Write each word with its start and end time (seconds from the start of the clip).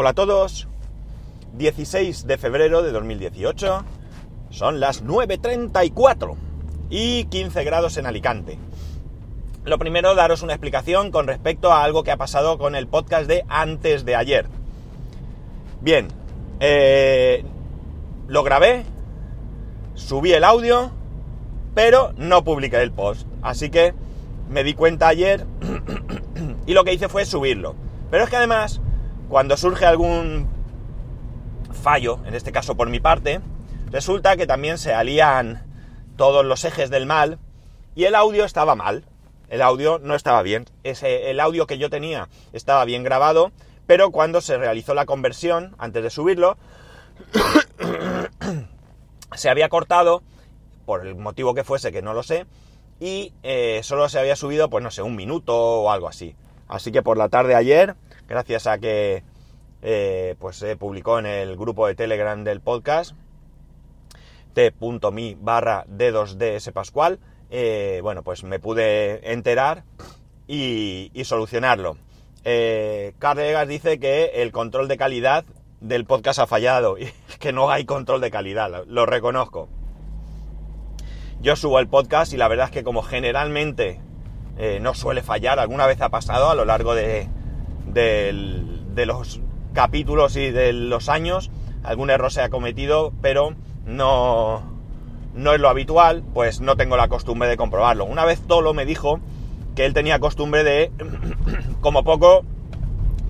Hola 0.00 0.10
a 0.10 0.14
todos. 0.14 0.66
16 1.58 2.26
de 2.26 2.38
febrero 2.38 2.82
de 2.82 2.90
2018. 2.90 3.84
Son 4.48 4.80
las 4.80 5.04
9.34 5.04 6.36
y 6.88 7.24
15 7.24 7.64
grados 7.64 7.98
en 7.98 8.06
Alicante. 8.06 8.56
Lo 9.62 9.78
primero, 9.78 10.14
daros 10.14 10.40
una 10.40 10.54
explicación 10.54 11.10
con 11.10 11.26
respecto 11.26 11.70
a 11.70 11.84
algo 11.84 12.02
que 12.02 12.12
ha 12.12 12.16
pasado 12.16 12.56
con 12.56 12.76
el 12.76 12.86
podcast 12.86 13.26
de 13.26 13.44
antes 13.50 14.06
de 14.06 14.16
ayer. 14.16 14.46
Bien, 15.82 16.08
eh, 16.60 17.44
lo 18.26 18.42
grabé, 18.42 18.86
subí 19.96 20.32
el 20.32 20.44
audio, 20.44 20.92
pero 21.74 22.14
no 22.16 22.42
publiqué 22.42 22.80
el 22.80 22.90
post. 22.90 23.28
Así 23.42 23.68
que 23.68 23.92
me 24.48 24.64
di 24.64 24.72
cuenta 24.72 25.08
ayer 25.08 25.44
y 26.66 26.72
lo 26.72 26.84
que 26.84 26.94
hice 26.94 27.10
fue 27.10 27.26
subirlo. 27.26 27.74
Pero 28.10 28.24
es 28.24 28.30
que 28.30 28.36
además, 28.36 28.80
cuando 29.30 29.56
surge 29.56 29.86
algún 29.86 30.48
fallo, 31.82 32.18
en 32.26 32.34
este 32.34 32.50
caso 32.50 32.76
por 32.76 32.90
mi 32.90 32.98
parte, 32.98 33.40
resulta 33.86 34.36
que 34.36 34.48
también 34.48 34.76
se 34.76 34.92
alían 34.92 35.64
todos 36.16 36.44
los 36.44 36.64
ejes 36.64 36.90
del 36.90 37.06
mal 37.06 37.38
y 37.94 38.04
el 38.04 38.16
audio 38.16 38.44
estaba 38.44 38.74
mal. 38.74 39.04
El 39.48 39.62
audio 39.62 40.00
no 40.00 40.16
estaba 40.16 40.42
bien. 40.42 40.66
El 40.82 41.38
audio 41.38 41.68
que 41.68 41.78
yo 41.78 41.90
tenía 41.90 42.28
estaba 42.52 42.84
bien 42.84 43.04
grabado, 43.04 43.52
pero 43.86 44.10
cuando 44.10 44.40
se 44.40 44.58
realizó 44.58 44.94
la 44.94 45.06
conversión, 45.06 45.76
antes 45.78 46.02
de 46.02 46.10
subirlo, 46.10 46.56
se 49.34 49.48
había 49.48 49.68
cortado, 49.68 50.24
por 50.86 51.06
el 51.06 51.14
motivo 51.14 51.54
que 51.54 51.62
fuese, 51.62 51.92
que 51.92 52.02
no 52.02 52.14
lo 52.14 52.24
sé, 52.24 52.46
y 52.98 53.32
eh, 53.44 53.80
solo 53.84 54.08
se 54.08 54.18
había 54.18 54.34
subido, 54.34 54.70
pues 54.70 54.82
no 54.82 54.90
sé, 54.90 55.02
un 55.02 55.14
minuto 55.14 55.56
o 55.56 55.90
algo 55.92 56.08
así. 56.08 56.34
Así 56.70 56.92
que 56.92 57.02
por 57.02 57.18
la 57.18 57.28
tarde 57.28 57.56
ayer, 57.56 57.96
gracias 58.28 58.68
a 58.68 58.78
que 58.78 59.24
eh, 59.82 60.36
pues 60.38 60.56
se 60.56 60.76
publicó 60.76 61.18
en 61.18 61.26
el 61.26 61.56
grupo 61.56 61.88
de 61.88 61.96
Telegram 61.96 62.44
del 62.44 62.60
podcast, 62.60 63.16
t.mi 64.54 65.36
barra 65.40 65.84
d2ds 65.86 66.72
pascual, 66.72 67.18
eh, 67.50 67.98
bueno, 68.04 68.22
pues 68.22 68.44
me 68.44 68.60
pude 68.60 69.32
enterar 69.32 69.82
y, 70.46 71.10
solucionarlo. 71.24 71.96
Eh, 72.44 73.14
Carlegas 73.18 73.66
dice 73.66 73.98
que 73.98 74.26
el 74.36 74.52
control 74.52 74.86
de 74.86 74.96
calidad 74.96 75.44
del 75.80 76.04
podcast 76.04 76.38
ha 76.38 76.46
fallado 76.46 76.98
y 76.98 77.10
que 77.40 77.52
no 77.52 77.70
hay 77.70 77.84
control 77.84 78.20
de 78.20 78.30
calidad, 78.30 78.84
lo, 78.86 79.06
reconozco. 79.06 79.68
Yo 81.40 81.56
subo 81.56 81.80
el 81.80 81.88
podcast 81.88 82.32
y 82.32 82.36
la 82.36 82.46
verdad 82.46 82.66
es 82.66 82.70
que 82.70 82.84
como 82.84 83.02
generalmente 83.02 84.00
eh, 84.62 84.78
no 84.78 84.92
suele 84.92 85.22
fallar, 85.22 85.58
alguna 85.58 85.86
vez 85.86 86.02
ha 86.02 86.10
pasado 86.10 86.50
a 86.50 86.54
lo 86.54 86.66
largo 86.66 86.94
de, 86.94 87.28
de 87.86 89.06
los 89.06 89.40
capítulos 89.72 90.36
y 90.36 90.50
de 90.50 90.74
los 90.74 91.08
años, 91.08 91.50
algún 91.82 92.10
error 92.10 92.30
se 92.30 92.42
ha 92.42 92.50
cometido, 92.50 93.10
pero 93.22 93.54
no, 93.86 94.62
no 95.34 95.54
es 95.54 95.60
lo 95.60 95.70
habitual, 95.70 96.22
pues 96.34 96.60
no 96.60 96.76
tengo 96.76 96.98
la 96.98 97.08
costumbre 97.08 97.48
de 97.48 97.56
comprobarlo. 97.56 98.04
Una 98.04 98.26
vez 98.26 98.42
Tolo 98.46 98.74
me 98.74 98.84
dijo 98.84 99.18
que 99.74 99.86
él 99.86 99.94
tenía 99.94 100.18
costumbre 100.18 100.62
de, 100.62 100.92
como 101.80 102.04
poco, 102.04 102.44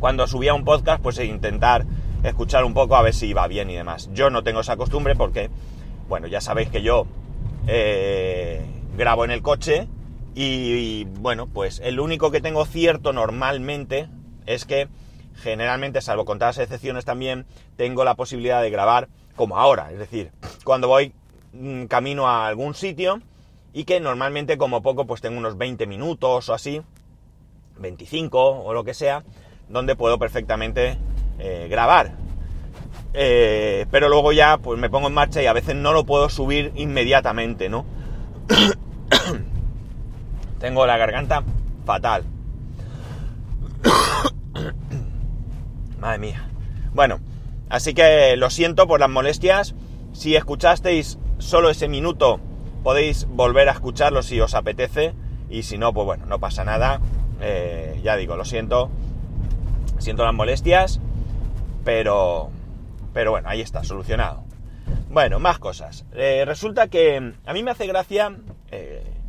cuando 0.00 0.26
subía 0.26 0.52
un 0.52 0.64
podcast, 0.64 1.00
pues 1.00 1.20
intentar 1.20 1.86
escuchar 2.24 2.64
un 2.64 2.74
poco 2.74 2.96
a 2.96 3.02
ver 3.02 3.14
si 3.14 3.28
iba 3.28 3.46
bien 3.46 3.70
y 3.70 3.76
demás. 3.76 4.10
Yo 4.12 4.30
no 4.30 4.42
tengo 4.42 4.62
esa 4.62 4.76
costumbre 4.76 5.14
porque, 5.14 5.48
bueno, 6.08 6.26
ya 6.26 6.40
sabéis 6.40 6.70
que 6.70 6.82
yo 6.82 7.06
eh, 7.68 8.64
grabo 8.96 9.24
en 9.24 9.30
el 9.30 9.42
coche 9.42 9.86
y, 10.34 11.04
bueno, 11.04 11.46
pues 11.48 11.80
el 11.84 11.98
único 12.00 12.30
que 12.30 12.40
tengo 12.40 12.64
cierto 12.64 13.12
normalmente 13.12 14.08
es 14.46 14.64
que 14.64 14.88
generalmente, 15.34 16.00
salvo 16.00 16.24
contadas 16.24 16.58
excepciones 16.58 17.04
también, 17.04 17.46
tengo 17.76 18.04
la 18.04 18.14
posibilidad 18.14 18.62
de 18.62 18.70
grabar 18.70 19.08
como 19.36 19.58
ahora, 19.58 19.90
es 19.90 19.98
decir, 19.98 20.32
cuando 20.64 20.88
voy 20.88 21.14
mm, 21.52 21.84
camino 21.84 22.28
a 22.28 22.46
algún 22.46 22.74
sitio 22.74 23.20
y 23.72 23.84
que 23.84 24.00
normalmente 24.00 24.58
como 24.58 24.82
poco 24.82 25.06
pues 25.06 25.20
tengo 25.20 25.38
unos 25.38 25.56
20 25.56 25.86
minutos 25.86 26.48
o 26.48 26.54
así, 26.54 26.82
25 27.78 28.62
o 28.62 28.74
lo 28.74 28.84
que 28.84 28.94
sea, 28.94 29.24
donde 29.68 29.96
puedo 29.96 30.18
perfectamente 30.18 30.98
eh, 31.38 31.68
grabar. 31.70 32.12
Eh, 33.14 33.86
pero 33.90 34.08
luego 34.08 34.32
ya 34.32 34.58
pues 34.58 34.78
me 34.78 34.90
pongo 34.90 35.08
en 35.08 35.14
marcha 35.14 35.42
y 35.42 35.46
a 35.46 35.52
veces 35.52 35.74
no 35.74 35.92
lo 35.92 36.04
puedo 36.04 36.28
subir 36.28 36.72
inmediatamente, 36.76 37.68
¿no? 37.68 37.84
Tengo 40.60 40.86
la 40.86 40.96
garganta 40.96 41.42
fatal. 41.84 42.22
Madre 45.98 46.18
mía. 46.18 46.48
Bueno, 46.92 47.18
así 47.68 47.94
que 47.94 48.36
lo 48.36 48.50
siento 48.50 48.86
por 48.86 49.00
las 49.00 49.10
molestias. 49.10 49.74
Si 50.12 50.36
escuchasteis 50.36 51.18
solo 51.38 51.70
ese 51.70 51.88
minuto, 51.88 52.38
podéis 52.84 53.26
volver 53.26 53.68
a 53.68 53.72
escucharlo 53.72 54.22
si 54.22 54.40
os 54.40 54.54
apetece. 54.54 55.14
Y 55.48 55.64
si 55.64 55.78
no, 55.78 55.92
pues 55.92 56.04
bueno, 56.04 56.26
no 56.26 56.38
pasa 56.38 56.64
nada. 56.64 57.00
Eh, 57.40 58.00
ya 58.04 58.16
digo, 58.16 58.36
lo 58.36 58.44
siento. 58.44 58.90
Siento 59.98 60.24
las 60.24 60.34
molestias. 60.34 61.00
Pero. 61.84 62.50
Pero 63.12 63.32
bueno, 63.32 63.48
ahí 63.48 63.60
está, 63.60 63.82
solucionado. 63.82 64.44
Bueno, 65.08 65.40
más 65.40 65.58
cosas. 65.58 66.04
Eh, 66.12 66.44
resulta 66.46 66.88
que 66.88 67.32
a 67.44 67.52
mí 67.52 67.62
me 67.62 67.72
hace 67.72 67.86
gracia 67.86 68.36
eh, 68.70 69.19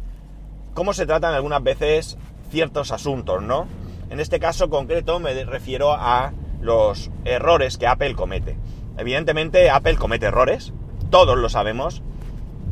cómo 0.74 0.94
se 0.94 1.06
tratan 1.06 1.34
algunas 1.34 1.64
veces 1.64 2.18
ciertos 2.50 2.92
asuntos, 2.92 3.42
¿no? 3.42 3.68
En 4.10 4.20
este 4.20 4.40
caso 4.40 4.70
concreto 4.70 5.20
me 5.20 5.44
refiero 5.46 5.94
a 5.94 6.34
los 6.62 7.10
errores 7.26 7.78
que 7.78 7.88
Apple 7.88 8.16
comete. 8.16 8.58
Evidentemente 8.98 9.70
Apple 9.70 9.96
comete 9.96 10.28
errores, 10.28 10.74
todos 11.10 11.38
lo 11.38 11.50
sabemos, 11.50 12.04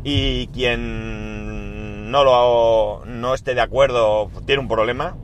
y 0.04 0.48
quien 0.48 2.12
no, 2.12 2.24
lo, 2.24 3.04
no 3.06 3.34
esté 3.34 3.56
de 3.56 3.62
acuerdo 3.62 4.30
tiene 4.46 4.62
un 4.62 4.68
problema, 4.68 5.16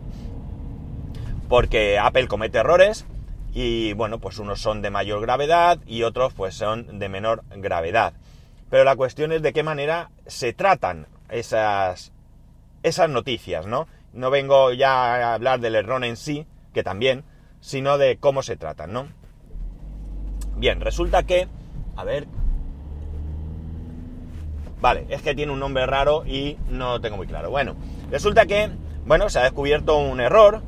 porque 1.48 2.00
Apple 2.00 2.28
comete 2.28 2.60
errores 2.60 3.06
y 3.54 3.94
bueno, 3.94 4.20
pues 4.20 4.38
unos 4.38 4.60
son 4.62 4.82
de 4.82 4.90
mayor 4.90 5.22
gravedad 5.22 5.80
y 5.86 6.04
otros 6.04 6.34
pues 6.34 6.56
son 6.56 7.00
de 7.00 7.10
menor 7.10 7.44
gravedad. 7.56 8.14
Pero 8.70 8.84
la 8.84 8.96
cuestión 8.96 9.32
es 9.32 9.42
de 9.42 9.54
qué 9.54 9.64
manera 9.64 10.10
se 10.26 10.54
tratan 10.54 11.08
esas, 11.30 12.12
esas 12.86 13.10
noticias, 13.10 13.66
¿no? 13.66 13.88
No 14.14 14.30
vengo 14.30 14.72
ya 14.72 15.16
a 15.16 15.34
hablar 15.34 15.60
del 15.60 15.76
error 15.76 16.04
en 16.06 16.16
sí, 16.16 16.46
que 16.72 16.84
también, 16.84 17.24
sino 17.60 17.98
de 17.98 18.18
cómo 18.18 18.44
se 18.44 18.58
tratan, 18.58 18.94
¿no? 18.94 19.08
Bien, 20.56 20.80
resulta 20.80 21.24
que, 21.24 21.48
a 21.96 22.04
ver, 22.04 22.28
vale, 24.80 25.08
es 25.10 25.24
que 25.24 25.34
tiene 25.34 25.52
un 25.52 25.60
nombre 25.60 25.88
raro 25.88 26.26
y 26.28 26.58
no 26.70 26.92
lo 26.92 27.02
tengo 27.02 27.18
muy 27.18 27.26
claro. 27.26 27.50
Bueno, 27.50 27.76
resulta 28.12 28.46
que, 28.46 28.70
bueno, 29.06 29.30
se 29.30 29.40
ha 29.40 29.44
descubierto 29.44 29.98
un 29.98 30.20
error 30.20 30.62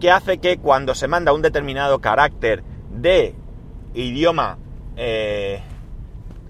que 0.00 0.12
hace 0.12 0.38
que 0.38 0.58
cuando 0.58 0.94
se 0.94 1.08
manda 1.08 1.32
un 1.32 1.42
determinado 1.42 2.00
carácter 2.00 2.62
de 2.90 3.34
idioma, 3.94 4.58
eh, 4.96 5.60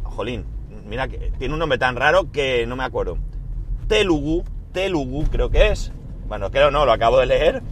jolín, 0.03 0.45
mira 0.87 1.09
que 1.09 1.33
tiene 1.39 1.55
un 1.55 1.61
nombre 1.61 1.79
tan 1.79 1.97
raro 1.97 2.31
que 2.31 2.67
no 2.67 2.77
me 2.77 2.85
acuerdo. 2.85 3.17
Telugu, 3.89 4.45
Telugu 4.75 5.25
creo 5.31 5.49
que 5.49 5.69
es. 5.69 5.93
Bueno, 6.29 6.51
creo 6.51 6.71
no, 6.71 6.85
lo 6.85 6.93
acabo 6.93 7.19
de 7.19 7.27
leer. 7.27 7.63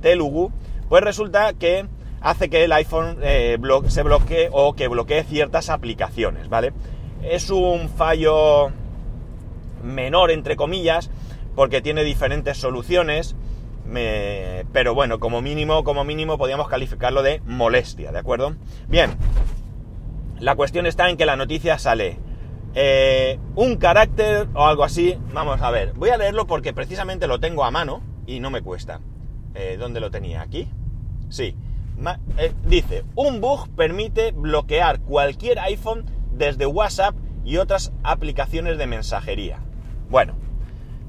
Telugu 0.00 0.52
pues 0.88 1.02
resulta 1.02 1.54
que 1.54 1.86
hace 2.20 2.50
que 2.50 2.64
el 2.64 2.72
iPhone 2.72 3.16
eh, 3.22 3.58
se 3.88 4.02
bloquee 4.02 4.50
o 4.52 4.74
que 4.74 4.88
bloquee 4.88 5.24
ciertas 5.24 5.70
aplicaciones, 5.70 6.50
¿vale? 6.50 6.74
Es 7.22 7.48
un 7.48 7.88
fallo 7.88 8.70
menor, 9.82 10.30
entre 10.30 10.54
comillas, 10.54 11.10
porque 11.56 11.80
tiene 11.80 12.04
diferentes 12.04 12.58
soluciones, 12.58 13.34
pero 14.72 14.94
bueno, 14.94 15.18
como 15.18 15.40
mínimo, 15.40 15.82
como 15.82 16.04
mínimo 16.04 16.36
podríamos 16.36 16.68
calificarlo 16.68 17.22
de 17.22 17.40
molestia, 17.46 18.12
¿de 18.12 18.18
acuerdo? 18.18 18.54
Bien, 18.86 19.12
la 20.40 20.56
cuestión 20.56 20.84
está 20.84 21.08
en 21.08 21.16
que 21.16 21.24
la 21.24 21.36
noticia 21.36 21.78
sale 21.78 22.18
eh, 22.74 23.38
un 23.54 23.76
carácter 23.76 24.48
o 24.54 24.64
algo 24.64 24.82
así, 24.84 25.18
vamos 25.32 25.60
a 25.60 25.70
ver, 25.70 25.92
voy 25.92 26.08
a 26.08 26.16
leerlo 26.16 26.46
porque 26.46 26.72
precisamente 26.72 27.26
lo 27.26 27.38
tengo 27.38 27.64
a 27.64 27.70
mano 27.70 28.02
y 28.26 28.40
no 28.40 28.50
me 28.50 28.62
cuesta. 28.62 29.00
Eh, 29.54 29.76
¿Dónde 29.78 30.00
lo 30.00 30.10
tenía? 30.10 30.40
¿Aquí? 30.40 30.68
Sí. 31.28 31.54
Eh, 32.38 32.52
dice, 32.64 33.04
un 33.14 33.42
bug 33.42 33.68
permite 33.76 34.32
bloquear 34.32 35.00
cualquier 35.00 35.58
iPhone 35.58 36.06
desde 36.32 36.64
WhatsApp 36.64 37.14
y 37.44 37.58
otras 37.58 37.92
aplicaciones 38.02 38.78
de 38.78 38.86
mensajería. 38.86 39.58
Bueno, 40.08 40.34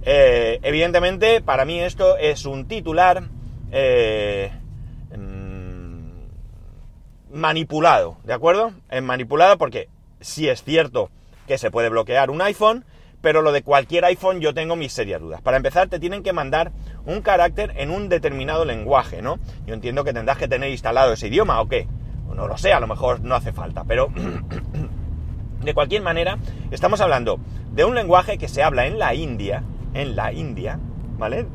evidentemente 0.03 1.41
para 1.41 1.63
mí 1.63 1.79
esto 1.79 2.17
es 2.17 2.45
un 2.45 2.67
titular 2.67 3.21
mm, 3.21 4.47
manipulado, 7.31 8.17
¿de 8.25 8.33
acuerdo? 8.33 8.73
Es 8.89 9.01
manipulado 9.01 9.57
porque 9.57 9.87
sí 10.19 10.49
es 10.49 10.63
cierto 10.63 11.09
que 11.47 11.57
se 11.57 11.71
puede 11.71 11.89
bloquear 11.89 12.29
un 12.29 12.41
iPhone, 12.41 12.85
pero 13.21 13.41
lo 13.41 13.51
de 13.51 13.63
cualquier 13.63 14.05
iPhone 14.05 14.41
yo 14.41 14.53
tengo 14.53 14.75
mis 14.75 14.91
serias 14.91 15.21
dudas. 15.21 15.41
Para 15.41 15.57
empezar, 15.57 15.87
te 15.87 15.99
tienen 15.99 16.23
que 16.23 16.33
mandar 16.33 16.71
un 17.05 17.21
carácter 17.21 17.73
en 17.77 17.89
un 17.89 18.09
determinado 18.09 18.65
lenguaje, 18.65 19.21
¿no? 19.21 19.39
Yo 19.65 19.73
entiendo 19.73 20.03
que 20.03 20.13
tendrás 20.13 20.37
que 20.37 20.47
tener 20.47 20.69
instalado 20.69 21.13
ese 21.13 21.27
idioma, 21.27 21.61
¿o 21.61 21.67
qué? 21.67 21.87
no 22.35 22.47
lo 22.47 22.57
sé, 22.57 22.73
a 22.73 22.79
lo 22.79 22.87
mejor 22.87 23.21
no 23.21 23.35
hace 23.35 23.53
falta, 23.53 23.83
pero 23.83 24.09
de 25.63 25.73
cualquier 25.73 26.01
manera, 26.01 26.37
estamos 26.71 27.01
hablando 27.01 27.39
de 27.71 27.85
un 27.85 27.95
lenguaje 27.95 28.37
que 28.37 28.47
se 28.47 28.63
habla 28.63 28.85
en 28.85 28.99
la 28.99 29.13
India, 29.13 29.63
en 29.93 30.15
la 30.15 30.33
India, 30.33 30.79
¿vale? 31.17 31.45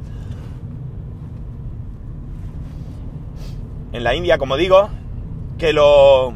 En 3.93 4.05
la 4.05 4.15
India, 4.15 4.39
como 4.39 4.57
digo, 4.57 4.89
que 5.59 5.73
lo 5.73 6.35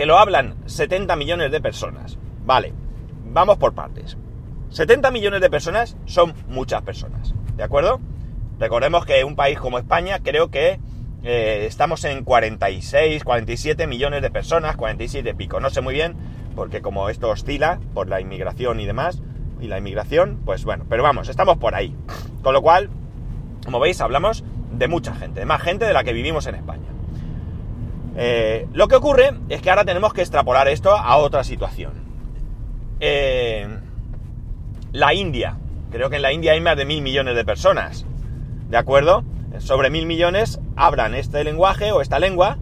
que 0.00 0.06
lo 0.06 0.18
hablan 0.18 0.54
70 0.64 1.14
millones 1.16 1.52
de 1.52 1.60
personas. 1.60 2.16
Vale, 2.46 2.72
vamos 3.26 3.58
por 3.58 3.74
partes. 3.74 4.16
70 4.70 5.10
millones 5.10 5.42
de 5.42 5.50
personas 5.50 5.94
son 6.06 6.32
muchas 6.48 6.80
personas, 6.80 7.34
¿de 7.54 7.62
acuerdo? 7.62 8.00
Recordemos 8.58 9.04
que 9.04 9.22
un 9.24 9.36
país 9.36 9.58
como 9.58 9.78
España 9.78 10.20
creo 10.22 10.50
que 10.50 10.80
eh, 11.22 11.66
estamos 11.66 12.02
en 12.04 12.24
46, 12.24 13.22
47 13.22 13.86
millones 13.86 14.22
de 14.22 14.30
personas, 14.30 14.74
47 14.76 15.28
y 15.28 15.34
pico, 15.34 15.60
no 15.60 15.68
sé 15.68 15.82
muy 15.82 15.92
bien, 15.92 16.16
porque 16.56 16.80
como 16.80 17.10
esto 17.10 17.28
oscila 17.28 17.78
por 17.92 18.08
la 18.08 18.22
inmigración 18.22 18.80
y 18.80 18.86
demás, 18.86 19.20
y 19.60 19.66
la 19.66 19.76
inmigración, 19.76 20.40
pues 20.46 20.64
bueno, 20.64 20.86
pero 20.88 21.02
vamos, 21.02 21.28
estamos 21.28 21.58
por 21.58 21.74
ahí. 21.74 21.94
Con 22.42 22.54
lo 22.54 22.62
cual, 22.62 22.88
como 23.66 23.80
veis, 23.80 24.00
hablamos 24.00 24.44
de 24.72 24.88
mucha 24.88 25.14
gente, 25.14 25.40
de 25.40 25.46
más 25.46 25.60
gente 25.60 25.84
de 25.84 25.92
la 25.92 26.04
que 26.04 26.14
vivimos 26.14 26.46
en 26.46 26.54
España. 26.54 26.89
Eh, 28.16 28.66
lo 28.72 28.88
que 28.88 28.96
ocurre 28.96 29.32
es 29.48 29.62
que 29.62 29.70
ahora 29.70 29.84
tenemos 29.84 30.12
que 30.12 30.20
extrapolar 30.20 30.68
esto 30.68 30.96
a 30.96 31.16
otra 31.16 31.44
situación. 31.44 31.92
Eh, 33.00 33.66
la 34.92 35.14
India. 35.14 35.56
Creo 35.90 36.10
que 36.10 36.16
en 36.16 36.22
la 36.22 36.32
India 36.32 36.52
hay 36.52 36.60
más 36.60 36.76
de 36.76 36.84
mil 36.84 37.02
millones 37.02 37.34
de 37.34 37.44
personas. 37.44 38.06
¿De 38.68 38.76
acuerdo? 38.76 39.24
Sobre 39.58 39.90
mil 39.90 40.06
millones 40.06 40.60
hablan 40.76 41.14
este 41.14 41.42
lenguaje 41.44 41.92
o 41.92 42.00
esta 42.00 42.18
lengua. 42.18 42.58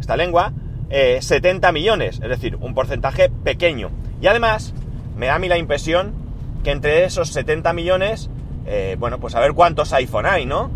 Esta 0.00 0.16
lengua. 0.16 0.52
70 0.88 1.68
eh, 1.68 1.72
millones. 1.72 2.20
Es 2.22 2.28
decir, 2.28 2.56
un 2.56 2.74
porcentaje 2.74 3.30
pequeño. 3.30 3.90
Y 4.20 4.26
además, 4.26 4.74
me 5.16 5.26
da 5.26 5.36
a 5.36 5.38
mí 5.38 5.48
la 5.48 5.58
impresión 5.58 6.14
que 6.62 6.70
entre 6.70 7.04
esos 7.04 7.28
70 7.30 7.72
millones, 7.72 8.30
eh, 8.66 8.96
bueno, 8.98 9.18
pues 9.18 9.34
a 9.34 9.40
ver 9.40 9.52
cuántos 9.52 9.92
iPhone 9.92 10.26
hay, 10.26 10.46
¿no? 10.46 10.70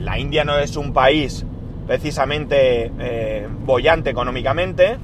La 0.00 0.18
India 0.18 0.42
no 0.42 0.58
es 0.58 0.76
un 0.76 0.92
país 0.92 1.46
precisamente 1.86 2.90
bollante 3.64 4.10
económicamente. 4.10 4.98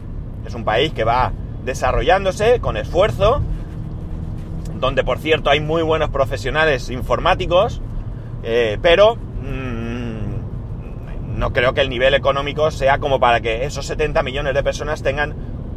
Es 0.47 0.55
un 0.55 0.65
país 0.65 0.93
que 0.93 1.05
va 1.05 1.33
desarrollándose 1.65 2.61
con 2.61 2.77
esfuerzo 2.77 3.43
donde 4.81 5.05
por 5.05 5.19
cierto 5.19 5.51
hay 5.51 5.61
muy 5.61 5.83
buenos 5.83 6.09
profesionales 6.09 6.89
informáticos, 6.91 7.83
eh, 8.43 8.79
pero 8.81 9.17
mm, 9.17 11.39
no 11.39 11.53
creo 11.53 11.75
que 11.75 11.83
el 11.83 11.91
nivel 11.91 12.15
económico 12.15 12.71
sea 12.71 12.99
como 12.99 13.21
para 13.21 13.41
que 13.41 13.67
esos 13.67 13.87
70 13.87 14.23
millones 14.23 14.55
de 14.55 14.63
personas 14.63 15.03
tengan 15.03 15.35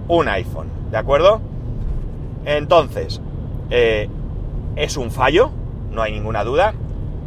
un 0.07 0.27
iPhone, 0.29 0.67
¿de 0.89 0.97
acuerdo? 0.97 1.41
Entonces, 2.45 3.21
eh, 3.69 4.09
es 4.75 4.97
un 4.97 5.11
fallo, 5.11 5.51
no 5.91 6.01
hay 6.01 6.13
ninguna 6.13 6.44
duda, 6.44 6.73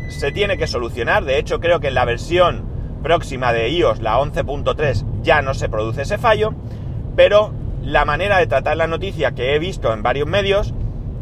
se 0.09 0.33
tiene 0.33 0.57
que 0.57 0.67
solucionar, 0.67 1.25
de 1.25 1.39
hecho 1.39 1.61
creo 1.61 1.81
que 1.81 1.89
en 1.89 1.95
la 1.95 2.05
versión 2.05 2.63
próxima 3.07 3.53
de 3.53 3.69
iOS, 3.69 4.01
la 4.01 4.19
11.3, 4.19 5.23
ya 5.23 5.41
no 5.41 5.55
se 5.55 5.69
produce 5.69 6.03
ese 6.03 6.19
fallo, 6.19 6.55
pero 7.15 7.53
la 7.81 8.05
manera 8.05 8.39
de 8.39 8.49
tratar 8.49 8.77
la 8.77 8.89
noticia 8.89 9.31
que 9.31 9.55
he 9.55 9.61
visto 9.61 9.93
en 9.93 10.03
varios 10.03 10.27
medios 10.27 10.75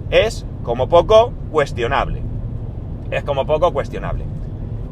es 0.09 0.47
como 0.63 0.89
poco 0.89 1.35
cuestionable. 1.53 2.23
Es 3.11 3.23
como 3.23 3.45
poco 3.45 3.75
cuestionable. 3.75 4.25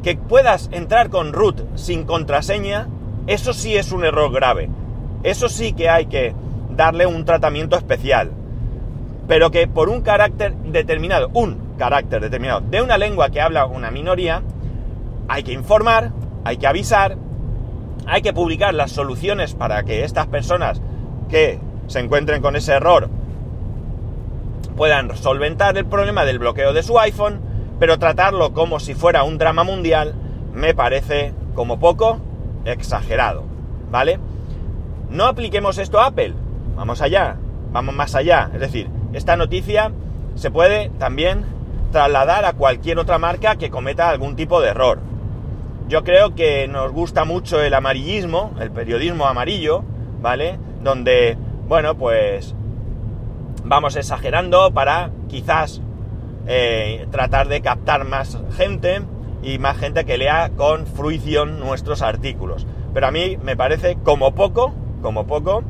Que 0.03 0.17
puedas 0.17 0.69
entrar 0.71 1.09
con 1.09 1.33
root 1.33 1.61
sin 1.73 2.03
contraseña, 2.03 2.87
eso 3.25 3.53
sí 3.53 3.75
es 3.75 3.91
un 3.91 4.05
error 4.05 4.31
grave. 4.31 4.69
Eso 5.23 5.49
sí 5.49 5.73
que 5.73 5.89
hay 5.89 6.05
que 6.05 6.35
darle 6.75 7.07
un 7.07 7.25
tratamiento 7.25 7.75
especial. 7.75 8.29
Pero 9.27 9.49
que 9.49 9.67
por 9.67 9.89
un 9.89 10.01
carácter 10.01 10.53
determinado, 10.57 11.31
un 11.33 11.73
carácter 11.75 12.21
determinado 12.21 12.61
de 12.61 12.83
una 12.83 12.99
lengua 12.99 13.31
que 13.31 13.41
habla 13.41 13.65
una 13.65 13.89
minoría, 13.89 14.43
hay 15.27 15.41
que 15.41 15.53
informar, 15.53 16.11
hay 16.43 16.57
que 16.57 16.67
avisar, 16.67 17.17
hay 18.05 18.21
que 18.21 18.33
publicar 18.33 18.73
las 18.73 18.91
soluciones 18.91 19.53
para 19.53 19.83
que 19.83 20.03
estas 20.03 20.27
personas 20.27 20.81
que 21.29 21.59
se 21.87 21.99
encuentren 21.99 22.41
con 22.41 22.55
ese 22.55 22.73
error 22.73 23.09
puedan 24.75 25.15
solventar 25.15 25.77
el 25.77 25.85
problema 25.85 26.25
del 26.25 26.39
bloqueo 26.39 26.73
de 26.73 26.83
su 26.83 26.99
iPhone, 26.99 27.39
pero 27.79 27.99
tratarlo 27.99 28.53
como 28.53 28.79
si 28.79 28.93
fuera 28.95 29.23
un 29.23 29.37
drama 29.37 29.63
mundial 29.63 30.15
me 30.53 30.73
parece 30.73 31.33
como 31.55 31.79
poco 31.79 32.19
exagerado, 32.65 33.43
¿vale? 33.91 34.19
No 35.09 35.25
apliquemos 35.25 35.77
esto 35.77 35.99
a 35.99 36.07
Apple, 36.07 36.33
vamos 36.75 37.01
allá, 37.01 37.37
vamos 37.71 37.93
más 37.95 38.15
allá, 38.15 38.49
es 38.53 38.59
decir, 38.59 38.89
esta 39.13 39.35
noticia 39.35 39.91
se 40.35 40.49
puede 40.49 40.89
también 40.97 41.45
trasladar 41.91 42.45
a 42.45 42.53
cualquier 42.53 42.97
otra 42.97 43.19
marca 43.19 43.55
que 43.55 43.69
cometa 43.69 44.09
algún 44.09 44.35
tipo 44.35 44.61
de 44.61 44.69
error. 44.69 44.99
Yo 45.87 46.03
creo 46.03 46.33
que 46.33 46.67
nos 46.67 46.91
gusta 46.91 47.25
mucho 47.25 47.61
el 47.61 47.73
amarillismo, 47.73 48.53
el 48.59 48.71
periodismo 48.71 49.25
amarillo, 49.25 49.83
¿vale? 50.21 50.57
Donde, 50.81 51.37
bueno, 51.67 51.95
pues 51.95 52.55
vamos 53.63 53.95
exagerando 53.95 54.71
para 54.73 55.11
quizás 55.27 55.81
eh, 56.47 57.07
tratar 57.11 57.47
de 57.47 57.61
captar 57.61 58.05
más 58.05 58.37
gente 58.55 59.01
y 59.41 59.59
más 59.59 59.77
gente 59.77 60.05
que 60.05 60.17
lea 60.17 60.51
con 60.55 60.87
fruición 60.87 61.59
nuestros 61.59 62.01
artículos. 62.01 62.65
Pero 62.93 63.07
a 63.07 63.11
mí 63.11 63.37
me 63.43 63.57
parece 63.57 63.97
como 64.03 64.33
poco, 64.33 64.73
como 65.01 65.27
poco, 65.27 65.63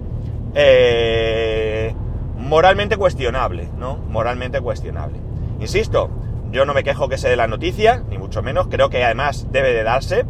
eh, 0.53 1.95
moralmente 2.37 2.97
cuestionable, 2.97 3.69
¿no? 3.77 3.97
Moralmente 3.97 4.61
cuestionable. 4.61 5.19
Insisto, 5.59 6.09
yo 6.53 6.65
no 6.65 6.73
me 6.73 6.83
quejo 6.83 7.09
que 7.09 7.17
se 7.17 7.27
dé 7.27 7.35
la 7.35 7.47
noticia, 7.47 8.03
ni 8.09 8.17
mucho 8.17 8.41
menos, 8.41 8.67
creo 8.67 8.89
que 8.89 9.03
además 9.03 9.47
debe 9.51 9.73
de 9.73 9.83
darse. 9.83 10.23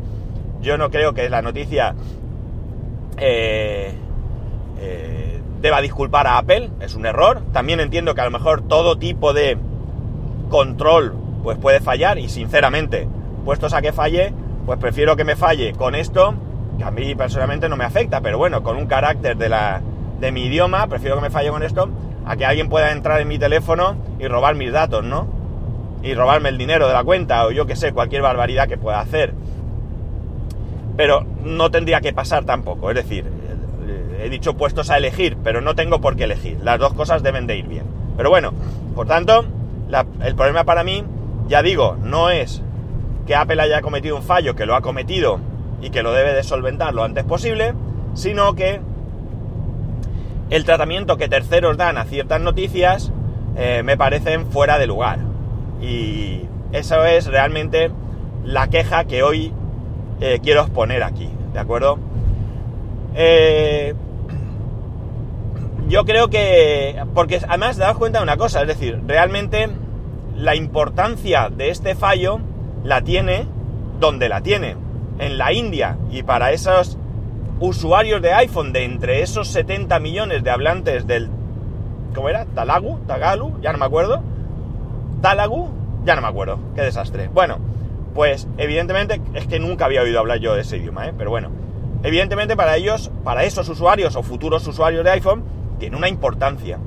Yo 0.62 0.78
no 0.78 0.90
creo 0.90 1.14
que 1.14 1.30
la 1.30 1.42
noticia 1.42 1.94
eh, 3.18 3.94
deba 5.64 5.82
disculpar 5.82 6.28
a 6.28 6.38
Apple, 6.38 6.72
es 6.82 6.94
un 6.94 7.06
error. 7.06 7.42
También 7.54 7.80
entiendo 7.80 8.14
que 8.16 8.22
a 8.22 8.26
lo 8.26 8.32
mejor 8.32 8.68
todo 8.68 8.98
tipo 8.98 9.34
de 9.34 9.58
control 10.50 11.16
pues 11.42 11.58
puede 11.58 11.80
fallar 11.80 12.18
y 12.20 12.30
sinceramente, 12.30 13.08
puestos 13.46 13.74
a 13.74 13.82
que 13.82 13.92
falle, 13.92 14.34
pues 14.66 14.78
prefiero 14.80 15.16
que 15.16 15.24
me 15.24 15.36
falle 15.36 15.74
con 15.74 15.96
esto, 15.96 16.36
que 16.78 16.84
a 16.84 16.92
mí 16.92 17.16
personalmente 17.16 17.68
no 17.70 17.78
me 17.78 17.86
afecta, 17.86 18.22
pero 18.22 18.38
bueno, 18.38 18.62
con 18.62 18.78
un 18.78 18.88
carácter 18.88 19.38
de, 19.38 19.50
la, 19.50 19.82
de 20.20 20.32
mi 20.32 20.46
idioma, 20.46 20.88
prefiero 20.88 21.16
que 21.16 21.22
me 21.22 21.30
falle 21.30 21.50
con 21.50 21.64
esto, 21.64 21.90
a 22.26 22.36
que 22.36 22.46
alguien 22.46 22.70
pueda 22.70 22.92
entrar 22.92 23.20
en 23.20 23.28
mi 23.28 23.40
teléfono 23.40 23.98
y 24.20 24.28
robar 24.28 24.56
mis 24.56 24.72
datos, 24.72 25.04
¿no? 25.04 25.43
Y 26.04 26.14
robarme 26.14 26.50
el 26.50 26.58
dinero 26.58 26.88
de 26.88 26.94
la 26.94 27.04
cuenta 27.04 27.46
o 27.46 27.52
yo 27.52 27.66
que 27.66 27.76
sé, 27.76 27.94
cualquier 27.94 28.22
barbaridad 28.22 28.68
que 28.68 28.78
pueda 28.78 29.00
hacer. 29.00 29.34
Pero 30.98 31.26
no 31.44 31.72
tendría 31.72 32.02
que 32.02 32.14
pasar 32.14 32.46
tampoco, 32.46 32.90
es 32.90 32.96
decir, 32.96 33.26
he 34.24 34.30
dicho 34.30 34.56
puestos 34.56 34.90
a 34.90 34.98
elegir, 34.98 35.38
pero 35.44 35.62
no 35.62 35.76
tengo 35.76 36.00
por 36.00 36.16
qué 36.16 36.26
elegir. 36.26 36.60
Las 36.62 36.80
dos 36.80 36.94
cosas 36.94 37.24
deben 37.24 37.48
de 37.48 37.58
ir 37.58 37.68
bien. 37.68 37.84
Pero 38.16 38.30
bueno, 38.30 38.54
por 38.96 39.08
tanto, 39.08 39.46
el 40.22 40.36
problema 40.36 40.64
para 40.64 40.84
mí, 40.84 41.04
ya 41.48 41.62
digo, 41.62 41.98
no 42.02 42.30
es 42.30 42.62
que 43.28 43.36
Apple 43.36 43.62
haya 43.62 43.82
cometido 43.82 44.16
un 44.16 44.24
fallo, 44.24 44.56
que 44.56 44.66
lo 44.66 44.76
ha 44.76 44.82
cometido 44.82 45.40
y 45.82 45.90
que 45.90 46.04
lo 46.04 46.14
debe 46.14 46.34
de 46.34 46.44
solventar 46.44 46.94
lo 46.94 47.04
antes 47.04 47.24
posible, 47.24 47.74
sino 48.14 48.56
que 48.56 48.80
el 50.50 50.66
tratamiento 50.66 51.18
que 51.18 51.28
terceros 51.28 51.78
dan 51.78 51.98
a 51.98 52.06
ciertas 52.06 52.40
noticias 52.40 53.12
eh, 53.56 53.82
me 53.84 53.98
parecen 53.98 54.46
fuera 54.48 54.78
de 54.78 54.88
lugar. 54.88 55.20
Y 55.84 56.48
eso 56.72 57.04
es 57.04 57.28
realmente 57.28 57.92
la 58.46 58.70
queja 58.70 59.04
que 59.04 59.22
hoy 59.22 59.52
eh, 60.22 60.40
quiero 60.42 60.62
exponer 60.62 61.04
aquí, 61.04 61.30
¿de 61.52 61.60
acuerdo? 61.60 62.00
Eh, 63.16 63.94
yo 65.90 66.06
creo 66.06 66.30
que, 66.30 67.04
porque 67.14 67.42
además 67.48 67.78
daos 67.78 67.98
cuenta 67.98 68.20
de 68.20 68.24
una 68.24 68.38
cosa, 68.38 68.62
es 68.62 68.68
decir, 68.68 69.02
realmente 69.06 69.70
la 70.36 70.56
importancia 70.56 71.50
de 71.50 71.70
este 71.70 71.96
fallo 71.96 72.40
la 72.84 73.02
tiene 73.02 73.46
donde 74.00 74.30
la 74.30 74.42
tiene, 74.42 74.78
en 75.20 75.38
la 75.38 75.54
India, 75.54 75.98
y 76.10 76.24
para 76.24 76.52
esos 76.52 76.98
usuarios 77.60 78.22
de 78.22 78.34
iPhone, 78.34 78.74
de 78.74 78.86
entre 78.86 79.22
esos 79.22 79.50
70 79.50 80.00
millones 80.00 80.44
de 80.44 80.50
hablantes 80.50 81.06
del, 81.06 81.30
¿cómo 82.16 82.30
era? 82.30 82.46
Talagu, 82.46 83.00
Tagalu, 83.06 83.62
ya 83.62 83.72
no 83.72 83.78
me 83.78 83.86
acuerdo, 83.86 84.24
Talagu, 85.24 85.70
ya 86.04 86.16
no 86.16 86.22
me 86.22 86.28
acuerdo, 86.28 86.60
qué 86.76 86.82
desastre. 86.82 87.30
Bueno, 87.30 87.58
pues 88.14 88.46
evidentemente 88.58 89.22
es 89.34 89.48
que 89.48 89.58
nunca 89.58 89.86
había 89.86 90.02
oído 90.02 90.20
hablar 90.20 90.40
yo 90.40 90.54
de 90.54 90.62
ese 90.62 90.76
idioma, 90.78 91.08
¿eh? 91.08 91.14
pero 91.18 91.30
bueno, 91.30 91.50
evidentemente 92.04 92.58
para 92.58 92.76
ellos, 92.76 93.10
para 93.24 93.46
esos 93.46 93.70
usuarios 93.70 94.18
o 94.18 94.24
futuros 94.24 94.68
usuarios 94.68 95.06
de 95.06 95.12
iPhone, 95.12 95.46
tiene 95.80 95.96
una 95.96 96.10
importancia. 96.10 96.78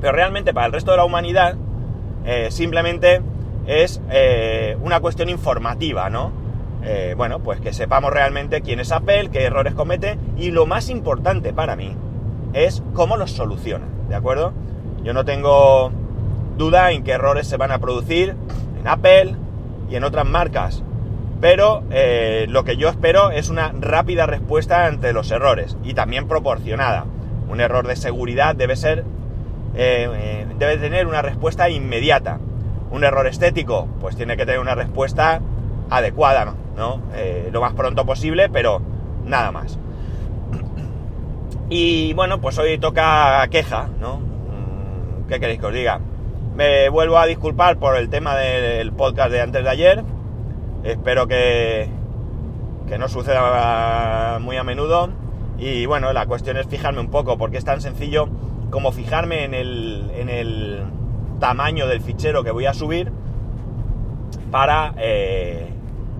Pero 0.00 0.12
realmente 0.12 0.52
para 0.52 0.66
el 0.66 0.72
resto 0.72 0.90
de 0.90 0.96
la 0.96 1.04
humanidad 1.04 1.54
eh, 2.26 2.48
simplemente 2.50 3.22
es 3.68 4.02
eh, 4.10 4.76
una 4.82 4.98
cuestión 4.98 5.28
informativa, 5.28 6.10
¿no? 6.10 6.32
eh, 6.82 7.14
bueno, 7.16 7.38
pues 7.38 7.60
que 7.60 7.72
sepamos 7.72 8.10
realmente 8.12 8.62
quién 8.62 8.80
es 8.80 8.90
Apple, 8.90 9.30
qué 9.30 9.44
errores 9.44 9.74
comete 9.74 10.18
y 10.36 10.50
lo 10.50 10.66
más 10.66 10.88
importante 10.88 11.52
para 11.52 11.76
mí 11.76 11.94
es 12.52 12.82
cómo 12.94 13.16
los 13.16 13.30
soluciona, 13.30 13.86
¿de 14.08 14.16
acuerdo? 14.16 14.52
Yo 15.04 15.12
no 15.12 15.24
tengo 15.24 15.92
duda 16.60 16.92
en 16.92 17.02
qué 17.04 17.12
errores 17.12 17.46
se 17.46 17.56
van 17.56 17.72
a 17.72 17.78
producir 17.78 18.36
en 18.78 18.86
Apple 18.86 19.34
y 19.88 19.96
en 19.96 20.04
otras 20.04 20.26
marcas, 20.26 20.84
pero 21.40 21.82
eh, 21.90 22.44
lo 22.50 22.64
que 22.64 22.76
yo 22.76 22.90
espero 22.90 23.30
es 23.30 23.48
una 23.48 23.72
rápida 23.80 24.26
respuesta 24.26 24.84
ante 24.84 25.14
los 25.14 25.30
errores 25.30 25.78
y 25.82 25.94
también 25.94 26.28
proporcionada. 26.28 27.06
Un 27.48 27.62
error 27.62 27.88
de 27.88 27.96
seguridad 27.96 28.54
debe 28.54 28.76
ser, 28.76 29.06
eh, 29.74 30.46
debe 30.58 30.76
tener 30.76 31.06
una 31.06 31.22
respuesta 31.22 31.70
inmediata. 31.70 32.38
Un 32.90 33.04
error 33.04 33.26
estético, 33.26 33.88
pues 33.98 34.14
tiene 34.16 34.36
que 34.36 34.44
tener 34.44 34.60
una 34.60 34.74
respuesta 34.74 35.40
adecuada, 35.88 36.56
¿no? 36.76 37.00
Eh, 37.14 37.48
lo 37.50 37.62
más 37.62 37.72
pronto 37.72 38.04
posible, 38.04 38.50
pero 38.50 38.82
nada 39.24 39.50
más. 39.50 39.78
Y 41.70 42.12
bueno, 42.12 42.38
pues 42.40 42.58
hoy 42.58 42.76
toca 42.78 43.48
queja, 43.50 43.88
¿no? 43.98 44.20
¿Qué 45.26 45.40
queréis 45.40 45.60
que 45.60 45.66
os 45.66 45.72
diga? 45.72 46.00
Me 46.54 46.88
vuelvo 46.88 47.18
a 47.18 47.26
disculpar 47.26 47.78
por 47.78 47.96
el 47.96 48.10
tema 48.10 48.36
del 48.36 48.92
podcast 48.92 49.30
de 49.30 49.40
antes 49.40 49.64
de 49.64 49.70
ayer. 49.70 50.04
Espero 50.84 51.26
que, 51.26 51.88
que 52.86 52.98
no 52.98 53.08
suceda 53.08 54.38
muy 54.40 54.56
a 54.56 54.64
menudo. 54.64 55.10
Y 55.58 55.86
bueno, 55.86 56.12
la 56.12 56.26
cuestión 56.26 56.56
es 56.56 56.66
fijarme 56.66 57.00
un 57.00 57.10
poco, 57.10 57.38
porque 57.38 57.58
es 57.58 57.64
tan 57.64 57.80
sencillo 57.80 58.28
como 58.70 58.92
fijarme 58.92 59.44
en 59.44 59.54
el, 59.54 60.10
en 60.14 60.28
el 60.28 60.84
tamaño 61.38 61.86
del 61.86 62.00
fichero 62.00 62.44
que 62.44 62.50
voy 62.50 62.66
a 62.66 62.74
subir 62.74 63.12
para 64.50 64.94
eh, 64.98 65.68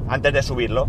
antes 0.09 0.33
de 0.33 0.43
subirlo. 0.43 0.89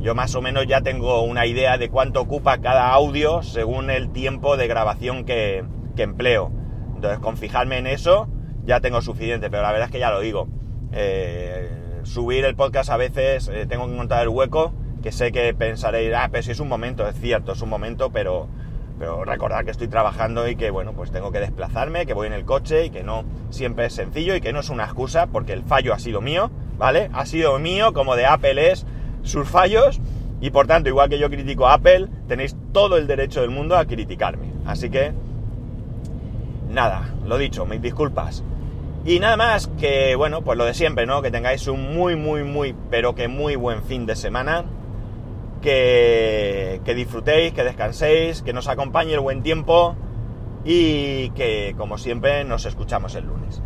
Yo 0.00 0.14
más 0.14 0.34
o 0.34 0.40
menos 0.40 0.66
ya 0.66 0.80
tengo 0.80 1.22
una 1.22 1.44
idea 1.46 1.76
de 1.76 1.90
cuánto 1.90 2.22
ocupa 2.22 2.58
cada 2.58 2.90
audio 2.92 3.42
según 3.42 3.90
el 3.90 4.10
tiempo 4.10 4.56
de 4.56 4.66
grabación 4.66 5.24
que, 5.24 5.64
empleo. 5.98 6.50
Entonces, 6.94 7.18
con 7.18 7.36
fijarme 7.36 7.76
en 7.76 7.86
eso, 7.86 8.26
ya 8.64 8.80
tengo 8.80 9.02
suficiente, 9.02 9.50
pero 9.50 9.62
la 9.62 9.72
verdad 9.72 9.86
es 9.86 9.92
que 9.92 9.98
ya 9.98 10.10
lo 10.10 10.20
digo. 10.20 10.48
Eh, 10.92 11.70
subir 12.02 12.44
el 12.44 12.56
podcast 12.56 12.90
a 12.90 12.96
veces 12.96 13.48
eh, 13.48 13.66
tengo 13.66 13.86
que 13.86 13.94
encontrar 13.94 14.22
el 14.22 14.28
hueco, 14.28 14.72
que 15.02 15.12
sé 15.12 15.32
que 15.32 15.54
pensaréis, 15.54 16.12
ah, 16.14 16.28
pero 16.30 16.42
si 16.42 16.50
es 16.50 16.60
un 16.60 16.68
momento, 16.68 17.06
es 17.08 17.16
cierto, 17.16 17.52
es 17.52 17.62
un 17.62 17.68
momento, 17.68 18.10
pero, 18.10 18.48
pero 18.98 19.24
recordad 19.24 19.64
que 19.64 19.70
estoy 19.70 19.88
trabajando 19.88 20.48
y 20.48 20.56
que, 20.56 20.70
bueno, 20.70 20.92
pues 20.92 21.10
tengo 21.10 21.32
que 21.32 21.40
desplazarme, 21.40 22.06
que 22.06 22.14
voy 22.14 22.26
en 22.26 22.32
el 22.32 22.44
coche 22.44 22.86
y 22.86 22.90
que 22.90 23.02
no 23.02 23.24
siempre 23.50 23.86
es 23.86 23.94
sencillo 23.94 24.34
y 24.34 24.40
que 24.40 24.52
no 24.52 24.60
es 24.60 24.70
una 24.70 24.84
excusa 24.84 25.26
porque 25.26 25.52
el 25.52 25.62
fallo 25.62 25.94
ha 25.94 25.98
sido 25.98 26.20
mío, 26.20 26.50
¿vale? 26.78 27.10
Ha 27.12 27.26
sido 27.26 27.58
mío, 27.58 27.92
como 27.92 28.16
de 28.16 28.26
Apple 28.26 28.70
es 28.70 28.86
sus 29.22 29.48
fallos 29.48 30.00
y 30.40 30.50
por 30.50 30.66
tanto, 30.66 30.88
igual 30.88 31.10
que 31.10 31.18
yo 31.18 31.28
critico 31.28 31.66
a 31.66 31.74
Apple, 31.74 32.08
tenéis 32.26 32.56
todo 32.72 32.96
el 32.96 33.06
derecho 33.06 33.42
del 33.42 33.50
mundo 33.50 33.76
a 33.76 33.84
criticarme. 33.84 34.52
Así 34.64 34.88
que, 34.88 35.12
nada, 36.70 37.14
lo 37.26 37.36
dicho, 37.38 37.66
mis 37.66 37.82
disculpas. 37.82 38.42
Y 39.04 39.18
nada 39.18 39.36
más 39.36 39.66
que, 39.78 40.14
bueno, 40.14 40.42
pues 40.42 40.58
lo 40.58 40.64
de 40.64 40.74
siempre, 40.74 41.06
¿no? 41.06 41.22
Que 41.22 41.30
tengáis 41.30 41.66
un 41.68 41.94
muy, 41.94 42.16
muy, 42.16 42.44
muy, 42.44 42.74
pero 42.90 43.14
que 43.14 43.28
muy 43.28 43.56
buen 43.56 43.82
fin 43.82 44.06
de 44.06 44.16
semana. 44.16 44.64
Que, 45.62 46.80
que 46.84 46.94
disfrutéis, 46.94 47.52
que 47.52 47.64
descanséis, 47.64 48.42
que 48.42 48.54
nos 48.54 48.68
acompañe 48.68 49.12
el 49.12 49.20
buen 49.20 49.42
tiempo 49.42 49.94
y 50.64 51.30
que, 51.30 51.74
como 51.76 51.98
siempre, 51.98 52.44
nos 52.44 52.64
escuchamos 52.64 53.14
el 53.14 53.26
lunes. 53.26 53.62